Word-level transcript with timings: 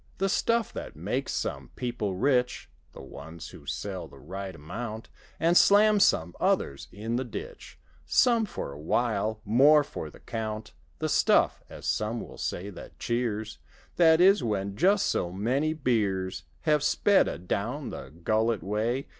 The 0.17 0.29
stuff 0.29 0.73
that 0.73 0.95
makes 0.95 1.31
some 1.31 1.69
people 1.75 2.15
rick 2.15 2.71
(The 2.93 3.03
ones 3.03 3.49
who 3.49 3.67
sell 3.67 4.07
the 4.07 4.17
right 4.17 4.55
amount) 4.55 5.09
And 5.39 5.55
slams 5.55 6.05
some 6.05 6.33
others 6.39 6.87
in 6.91 7.17
the 7.17 7.23
ditch— 7.23 7.77
Some 8.07 8.47
for 8.47 8.71
a 8.71 8.79
while—more 8.79 9.83
for 9.83 10.09
the 10.09 10.19
count. 10.19 10.73
The 10.97 11.07
stuff 11.09 11.61
(as 11.69 11.85
some 11.85 12.19
will 12.19 12.39
say) 12.39 12.71
that 12.71 12.97
cheers: 12.97 13.59
That 13.97 14.19
is, 14.19 14.43
when 14.43 14.75
just 14.75 15.05
so 15.05 15.31
many 15.31 15.71
beers 15.73 16.45
Have 16.61 16.81
sped 16.81 17.27
adown 17.27 17.91
the 17.91 18.09
gullet 18.09 18.63
way. 18.63 19.05